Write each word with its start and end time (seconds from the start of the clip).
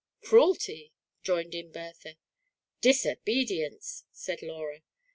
Cruelty," 0.23 0.93
joined 1.21 1.53
in 1.53 1.71
Bertha. 1.71 2.15
"Disobedience," 2.81 4.05
added 4.27 4.41
Laura. 4.47 4.79